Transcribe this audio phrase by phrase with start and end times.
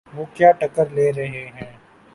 [0.13, 1.71] وہ کیا ٹکر لے رہے ہیں؟